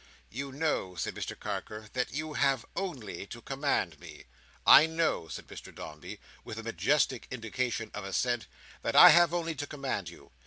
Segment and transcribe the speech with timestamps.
[0.31, 4.25] "You know," said Mr Carker, "that you have only to command me."
[4.65, 8.47] "I know," said Mr Dombey, with a majestic indication of assent,
[8.81, 10.31] "that I have only to command you.